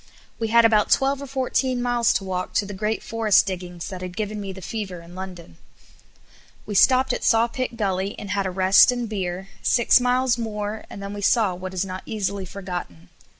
[0.39, 4.01] We had about twelve or fourteen miles to walk to the great forest diggings that
[4.01, 5.57] had given me the fever in London.
[6.65, 11.03] We stopped at Sawpit Gully and had a rest and beer, six miles more and
[11.03, 13.09] then we saw what is not easily forgotten.